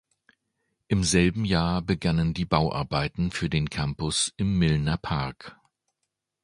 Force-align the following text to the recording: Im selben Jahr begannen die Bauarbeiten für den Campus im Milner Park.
Im 0.87 1.03
selben 1.03 1.45
Jahr 1.45 1.83
begannen 1.83 2.33
die 2.33 2.45
Bauarbeiten 2.45 3.29
für 3.29 3.51
den 3.51 3.69
Campus 3.69 4.33
im 4.35 4.57
Milner 4.57 4.97
Park. 4.97 5.55